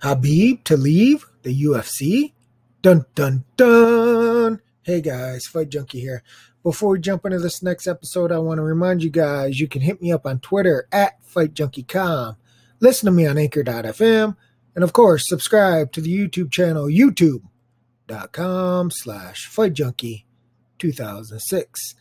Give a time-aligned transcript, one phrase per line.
[0.00, 2.32] Khabib to leave the UFC?
[2.82, 4.60] Dun dun dun.
[4.82, 6.22] Hey guys, Fight Junkie here.
[6.62, 9.82] Before we jump into this next episode, I want to remind you guys you can
[9.82, 12.36] hit me up on Twitter at FightJunkieCom.
[12.80, 14.36] Listen to me on Anchor.fm.
[14.74, 17.42] And of course, subscribe to the YouTube channel, youtube.com
[18.92, 20.24] slash FightJunkie
[20.78, 21.94] 2006.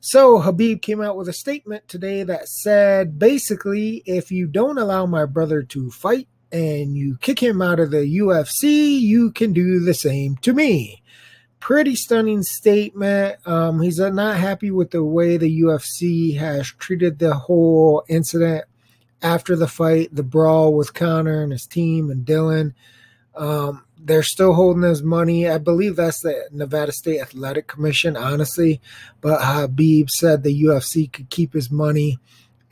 [0.00, 5.06] So Khabib came out with a statement today that said basically, if you don't allow
[5.06, 9.80] my brother to fight, and you kick him out of the UFC, you can do
[9.80, 11.02] the same to me.
[11.60, 13.36] Pretty stunning statement.
[13.46, 18.64] Um, he's not happy with the way the UFC has treated the whole incident
[19.22, 22.74] after the fight, the brawl with Conor and his team and Dillon.
[23.36, 25.48] Um, they're still holding his money.
[25.48, 28.80] I believe that's the Nevada State Athletic Commission, honestly.
[29.20, 32.18] But Khabib said the UFC could keep his money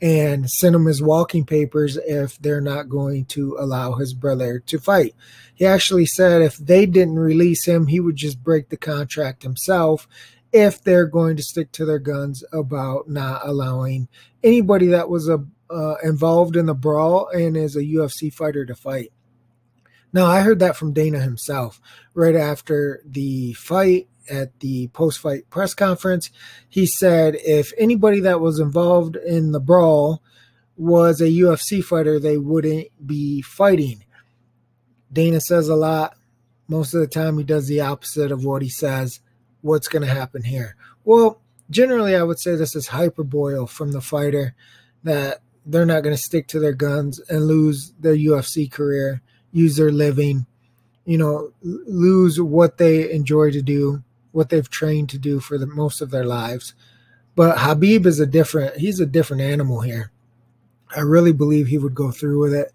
[0.01, 4.79] and send him his walking papers if they're not going to allow his brother to
[4.79, 5.13] fight.
[5.53, 10.07] He actually said if they didn't release him, he would just break the contract himself
[10.51, 14.07] if they're going to stick to their guns about not allowing
[14.43, 18.75] anybody that was a, uh, involved in the brawl and is a UFC fighter to
[18.75, 19.11] fight.
[20.11, 21.79] Now, I heard that from Dana himself
[22.15, 26.29] right after the fight at the post fight press conference.
[26.67, 30.21] He said if anybody that was involved in the brawl
[30.77, 34.05] was a UFC fighter, they wouldn't be fighting.
[35.11, 36.15] Dana says a lot.
[36.67, 39.19] Most of the time, he does the opposite of what he says.
[39.61, 40.75] What's going to happen here?
[41.03, 44.55] Well, generally, I would say this is hyperbole from the fighter
[45.03, 49.21] that they're not going to stick to their guns and lose their UFC career,
[49.51, 50.45] use their living,
[51.05, 54.03] you know, lose what they enjoy to do
[54.39, 56.73] what they've trained to do for the most of their lives.
[57.35, 60.11] But Khabib is a different he's a different animal here.
[60.95, 62.71] I really believe he would go through with it.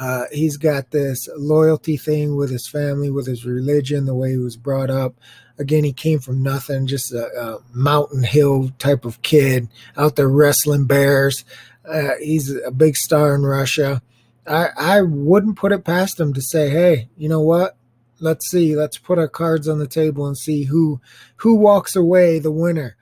[0.00, 4.38] Uh, he's got this loyalty thing with his family, with his religion, the way he
[4.38, 5.14] was brought up.
[5.58, 9.68] Again, he came from nothing, just a, a mountain hill type of kid
[9.98, 11.44] out there wrestling bears.
[11.84, 14.00] Uh, he's a big star in Russia.
[14.46, 17.76] I, I wouldn't put it past him to say, hey, you know what?
[18.24, 21.00] Let's see let's put our cards on the table and see who
[21.36, 22.96] who walks away the winner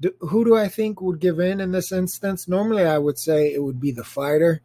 [0.00, 3.52] do, who do i think would give in in this instance normally i would say
[3.52, 4.60] it would be the fighter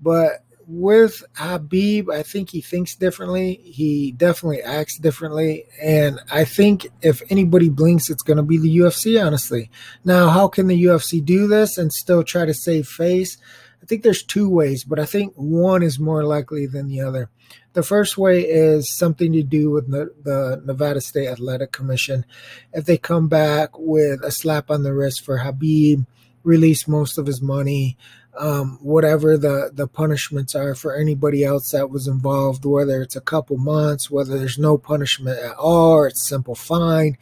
[0.00, 3.54] but with Khabib, I think he thinks differently.
[3.62, 5.66] He definitely acts differently.
[5.80, 9.70] And I think if anybody blinks, it's going to be the UFC, honestly.
[10.04, 13.36] Now, how can the UFC do this and still try to save face?
[13.82, 17.30] I think there's two ways, but I think one is more likely than the other.
[17.74, 22.24] The first way is something to do with the, the Nevada State Athletic Commission.
[22.72, 26.06] If they come back with a slap on the wrist for Khabib,
[26.42, 27.96] release most of his money,
[28.38, 33.20] um, whatever the, the punishments are for anybody else that was involved, whether it's a
[33.20, 37.16] couple months, whether there's no punishment at all, or it's simple fine.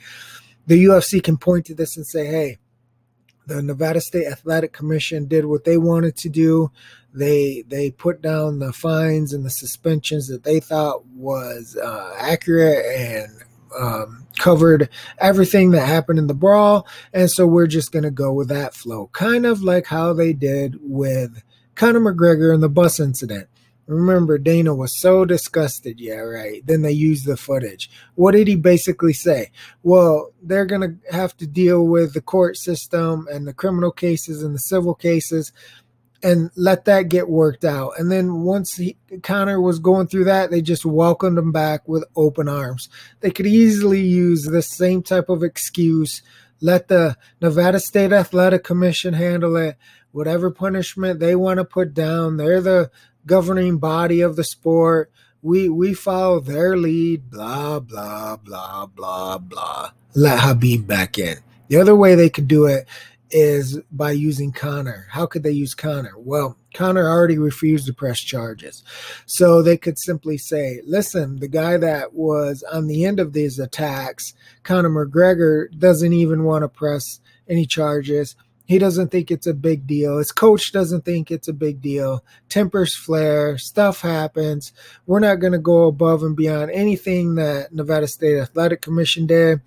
[0.67, 2.59] The UFC can point to this and say, hey,
[3.47, 6.71] the Nevada State Athletic Commission did what they wanted to do.
[7.13, 12.85] They they put down the fines and the suspensions that they thought was uh, accurate
[12.87, 13.29] and
[13.79, 14.89] um, covered
[15.19, 19.09] everything that happened in the brawl, and so we're just gonna go with that flow,
[19.13, 21.43] kind of like how they did with
[21.75, 23.49] Conor McGregor and the bus incident.
[23.87, 26.01] Remember, Dana was so disgusted.
[26.01, 26.67] Yeah, right.
[26.67, 27.91] Then they used the footage.
[28.15, 29.51] What did he basically say?
[29.83, 34.43] Well, they're going to have to deal with the court system and the criminal cases
[34.43, 35.53] and the civil cases
[36.25, 37.93] and let that get worked out.
[37.99, 42.03] And then once he, Conor was going through that, they just welcomed him back with
[42.17, 42.89] open arms.
[43.21, 46.23] They could easily use the same type of excuse.
[46.63, 49.77] Let the Nevada State Athletic Commission handle it.
[50.13, 52.91] Whatever punishment they want to put down, they're the
[53.27, 55.11] governing body of the sport.
[55.43, 59.91] We we follow their lead, blah, blah, blah, blah, blah.
[60.15, 61.39] Let Khabib back in.
[61.69, 62.87] The other way they could do it
[63.31, 65.07] is by using Conor.
[65.11, 66.13] How could they use Conor?
[66.17, 68.85] Well, Conor already refused to press charges.
[69.27, 73.59] So they could simply say, listen, the guy that was on the end of these
[73.59, 78.37] attacks, Conor McGregor, doesn't even want to press any charges.
[78.67, 80.19] He doesn't think it's a big deal.
[80.19, 82.25] His coach doesn't think it's a big deal.
[82.49, 84.73] Tempers flare, stuff happens.
[85.07, 89.61] We're not going to go above and beyond anything that Nevada State Athletic Commission did.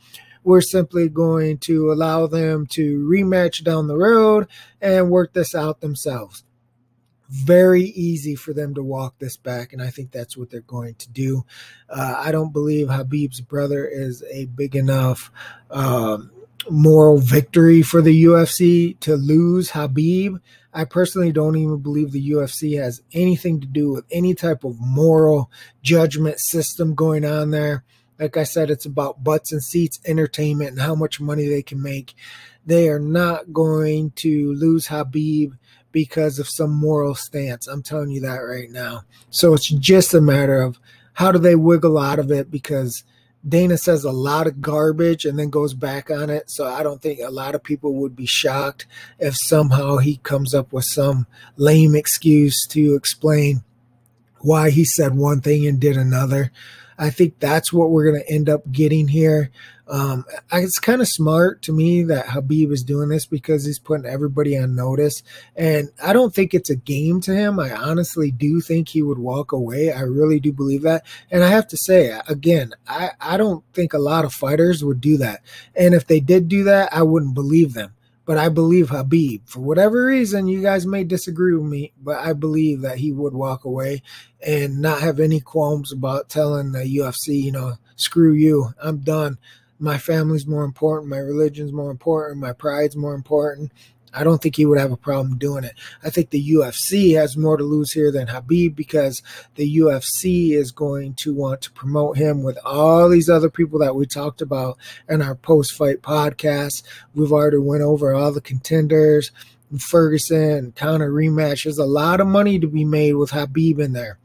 [0.44, 4.48] We're simply going to allow them to rematch down the road
[4.82, 6.44] and work this out themselves.
[7.30, 10.96] Very easy for them to walk this back, and I think that's what they're going
[10.96, 11.46] to do.
[11.90, 15.30] Uh, I don't believe Khabib's brother is a big enough.
[15.70, 16.32] Um,
[16.70, 20.40] moral victory for the UFC to lose Khabib.
[20.74, 24.80] I personally don't even believe the UFC has anything to do with any type of
[24.80, 27.84] moral judgment system going on there.
[28.20, 31.82] Like I said, it's about butts and seats entertainment and how much money they can
[31.82, 32.16] make.
[32.66, 35.58] They are not going to lose Khabib
[35.92, 37.68] because of some moral stance.
[37.68, 39.04] I'm telling you that right now.
[39.30, 40.80] So it's just a matter of
[41.14, 43.04] how do they wiggle out of it because–
[43.48, 46.50] Dana says a lot of garbage and then goes back on it.
[46.50, 48.86] So I don't think a lot of people would be shocked
[49.20, 53.64] if somehow he comes up with some lame excuse to explain
[54.40, 56.52] why he said one thing and did another.
[56.98, 59.52] I think that's what we're going to end up getting here.
[59.90, 64.06] Um, it's kind of smart to me that Khabib is doing this because he's putting
[64.06, 65.24] everybody on notice.
[65.56, 67.60] And I don't think it's a game to him.
[67.60, 69.92] I honestly do think he would walk away.
[69.92, 71.06] I really do believe that.
[71.32, 75.02] And I have to say, again, I, I don't think a lot of fighters would
[75.02, 75.42] do that.
[75.76, 77.94] And if they did do that, I wouldn't believe them
[78.28, 79.44] but I believe Khabib.
[79.46, 83.34] For whatever reason, you guys may disagree with me, but I believe that he would
[83.34, 84.04] walk away
[84.46, 89.38] and not have any qualms about telling the UFC, you know, screw you, I'm done.
[89.80, 93.72] My family's more important, my religion's more important, my pride's more important,
[94.14, 95.76] I don't think he would have a problem doing it.
[96.04, 99.22] I think the UFC has more to lose here than Khabib because
[99.56, 103.96] the UFC is going to want to promote him with all these other people that
[103.96, 104.78] we talked about
[105.08, 106.84] in our post-fight podcast.
[107.14, 109.32] We've already went over all the contenders,
[109.78, 111.66] Ferguson, Conor rematch.
[111.66, 114.18] There's a lot of money to be made with Khabib in there.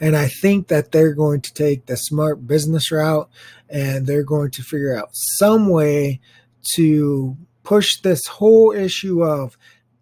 [0.00, 3.28] And I think that they're going to take the smart business route
[3.68, 6.20] and they're going to figure out some way
[6.74, 9.58] to push this whole issue of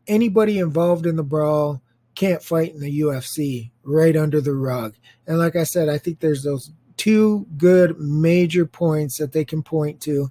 [0.07, 1.83] anybody involved in the brawl
[2.15, 4.95] can't fight in the UFC right under the rug.
[5.27, 9.63] And like I said, I think there's those two good major points that they can
[9.63, 10.31] point to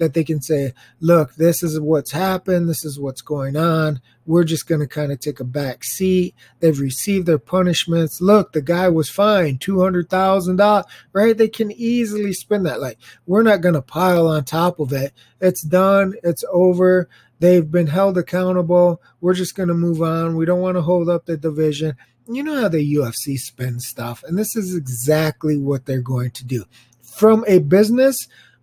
[0.00, 4.00] that they can say, look, this is what's happened, this is what's going on.
[4.24, 6.34] We're just going to kind of take a back seat.
[6.58, 8.20] They've received their punishments.
[8.20, 11.36] Look, the guy was fined $200,000, right?
[11.36, 12.80] They can easily spend that.
[12.80, 15.12] Like, we're not going to pile on top of it.
[15.38, 17.08] It's done, it's over.
[17.40, 19.02] They've been held accountable.
[19.20, 20.36] We're just going to move on.
[20.36, 21.96] We don't want to hold up the division.
[22.28, 26.44] You know how the UFC spends stuff, and this is exactly what they're going to
[26.44, 26.64] do.
[27.02, 28.16] From a business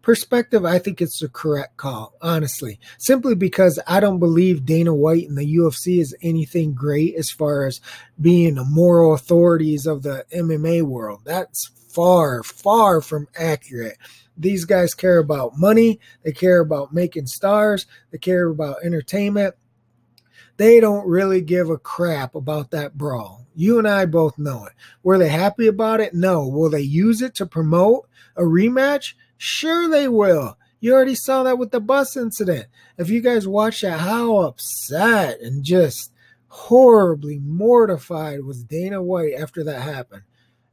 [0.07, 2.79] perspective, I think it's the correct call, honestly.
[2.97, 7.65] Simply because I don't believe Dana White and the UFC is anything great as far
[7.65, 7.81] as
[8.21, 11.24] being the moral authorities of the MMA world.
[11.25, 13.97] That's far, far from accurate.
[14.38, 19.56] These guys care about money, they care about making stars, they care about entertainment.
[20.57, 23.45] They don't really give a crap about that brawl.
[23.56, 24.74] You and I both know it.
[25.04, 26.13] Were they happy about it?
[26.13, 26.48] No.
[26.48, 29.13] Will they use it to promote a rematch?
[29.38, 30.57] Sure, they will.
[30.80, 32.68] You already saw that with the bus incident.
[32.98, 36.12] If you guys watch that, how upset and just
[36.48, 40.24] horribly mortified was Dana White after that happened.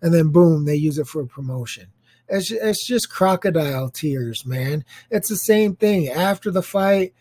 [0.01, 1.87] And then boom, they use it for promotion.
[2.29, 4.85] It's, it's just crocodile tears, man.
[5.11, 6.09] It's the same thing.
[6.09, 7.15] After the fight,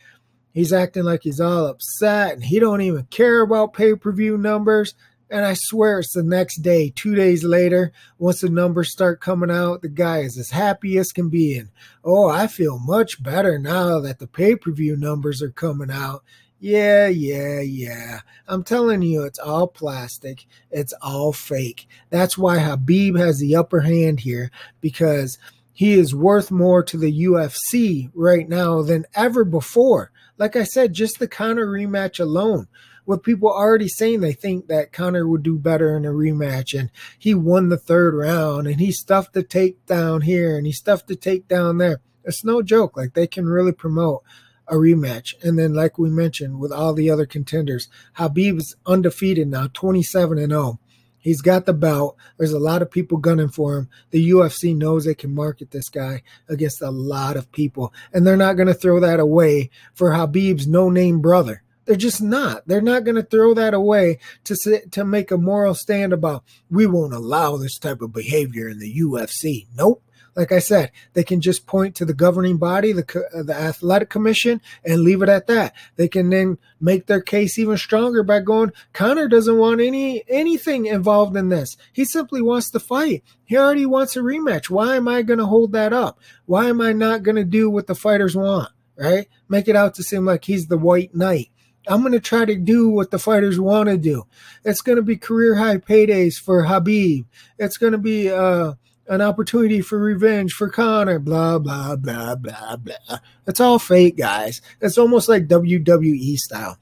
[0.53, 4.95] he's acting like he's all upset and he don't even care about pay-per-view numbers.
[5.29, 9.49] And I swear it's the next day, two days later, once the numbers start coming
[9.49, 11.57] out, the guy is as happy as can be.
[11.57, 11.69] And
[12.03, 16.23] oh, I feel much better now that the pay per view numbers are coming out.
[16.65, 18.21] Yeah, yeah, yeah.
[18.47, 20.45] I'm telling you, it's all plastic.
[20.71, 21.89] It's all fake.
[22.09, 24.49] That's why Khabib has the upper hand here
[24.79, 25.37] because
[25.73, 30.11] he is worth more to the UFC right now than ever before.
[30.37, 32.69] Like I said, just the Conor rematch alone
[33.05, 36.89] with people already saying they think that Conor would do better in a rematch and
[37.19, 41.17] he won the third round and he stuffed the takedown here and he stuffed the
[41.17, 41.99] takedown there.
[42.23, 42.95] It's no joke.
[42.95, 44.23] Like they can really promote
[44.67, 45.33] a rematch.
[45.43, 50.51] And then, like we mentioned, with all the other contenders, Khabib's undefeated now, 27 and
[50.51, 50.79] 0.
[51.23, 52.17] He's got the belt.
[52.37, 53.89] There's a lot of people gunning for him.
[54.11, 58.35] The UFC knows they can market this guy against a lot of people, and they're
[58.35, 61.63] not going to throw that away for Khabib's no name brother.
[61.85, 62.67] They're just not.
[62.67, 66.43] They're not going to throw that away to sit, to make a moral stand about
[66.69, 69.67] we won't allow this type of behavior in the UFC.
[69.75, 70.03] Nope.
[70.35, 74.09] Like I said, they can just point to the governing body, the uh, the athletic
[74.09, 75.73] commission, and leave it at that.
[75.95, 80.87] They can then make their case even stronger by going, Conor doesn't want any anything
[80.87, 81.77] involved in this.
[81.91, 83.23] He simply wants to fight.
[83.45, 84.69] He already wants a rematch.
[84.69, 86.19] Why am I going to hold that up?
[86.45, 88.69] Why am I not going to do what the fighters want?
[88.95, 89.27] Right?
[89.49, 91.49] Make it out to seem like he's the white knight.
[91.87, 94.25] I'm going to try to do what the fighters want to do.
[94.63, 97.25] It's going to be career high paydays for Khabib.
[97.59, 98.73] It's going to be uh,
[99.07, 103.17] an opportunity for revenge for Conor, blah, blah, blah, blah, blah.
[103.47, 104.61] It's all fake, guys.
[104.81, 106.77] It's almost like WWE style.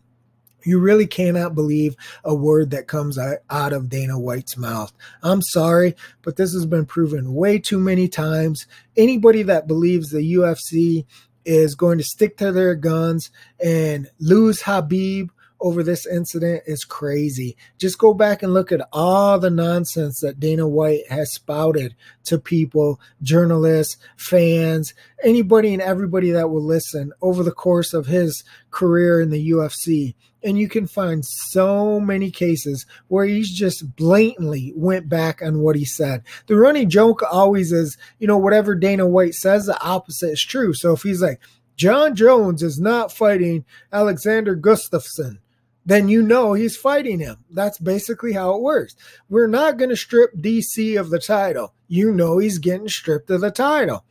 [0.63, 4.93] You really cannot believe a word that comes out of Dana White's mouth.
[5.23, 8.67] I'm sorry, but this has been proven way too many times.
[8.95, 11.05] Anybody that believes the UFC
[11.45, 13.31] is going to stick to their guns
[13.63, 15.29] and lose Khabib
[15.61, 17.55] over this incident is crazy.
[17.77, 22.39] Just go back and look at all the nonsense that Dana White has spouted to
[22.39, 29.21] people, journalists, fans, anybody and everybody that will listen over the course of his career
[29.21, 30.15] in the UFC.
[30.43, 35.75] And you can find so many cases where he's just blatantly went back on what
[35.75, 36.23] he said.
[36.47, 40.73] The running joke always is, you know, whatever Dana White says, the opposite is true.
[40.73, 41.39] So if he's like,
[41.81, 45.39] Jon Jones is not fighting Alexander Gustafsson,
[45.85, 47.37] then you know he's fighting him.
[47.49, 48.95] That's basically how it works.
[49.29, 51.73] We're not going to strip DC of the title.
[51.87, 54.05] You know he's getting stripped of the title.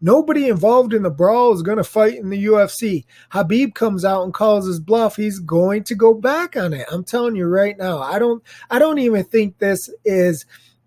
[0.00, 3.06] Nobody involved in the brawl is going to fight in the UFC.
[3.32, 5.16] Khabib comes out and calls his bluff.
[5.16, 6.86] He's going to go back on it.
[6.92, 7.98] I'm telling you right now.
[7.98, 8.42] I don't.
[8.70, 10.44] I don't even think this is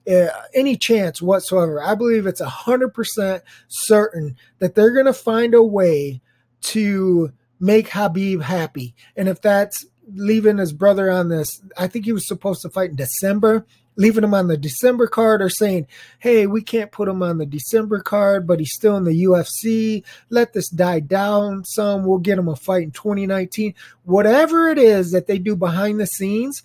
[0.09, 1.81] uh, any chance whatsoever.
[1.81, 6.21] I believe it's hundred percent certain that they're going to find a way
[6.61, 8.95] to make Khabib happy.
[9.15, 11.61] And if that's leaving his brother on this.
[11.77, 15.41] I think he was supposed to fight in December, leaving him on the December card
[15.41, 15.87] or saying,
[16.19, 20.03] hey, we can't put him on the December card, but he's still in the UFC.
[20.29, 22.05] Let this die down some.
[22.05, 23.73] We'll get him a fight in 2019.
[24.03, 26.63] Whatever it is that they do behind the scenes,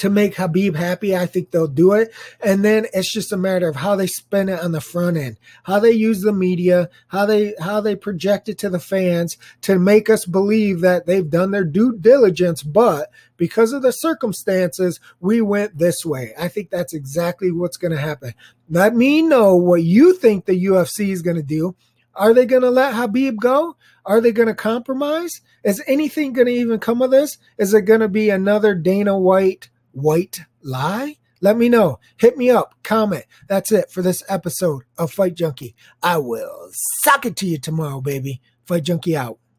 [0.00, 2.10] to make Khabib happy, I think they'll do it.
[2.42, 5.36] And then it's just a matter of how they spend it on the front end,
[5.64, 9.78] how they use the media, how they how they project it to the fans to
[9.78, 15.42] make us believe that they've done their due diligence, but because of the circumstances, we
[15.42, 16.32] went this way.
[16.38, 18.32] I think that's exactly what's going to happen.
[18.70, 21.76] Let me know what you think the UFC is going to do.
[22.14, 23.76] Are they going to let Khabib go?
[24.06, 25.42] Are they going to compromise?
[25.62, 27.36] Is anything going to even come of this?
[27.58, 31.16] Is it going to be another Dana White white lie?
[31.40, 31.98] Let me know.
[32.18, 32.74] Hit me up.
[32.82, 33.24] Comment.
[33.48, 35.74] That's it for this episode of Fight Junkie.
[36.02, 36.68] I will
[37.02, 38.40] sock it to you tomorrow, baby.
[38.66, 39.40] Fight Junkie out.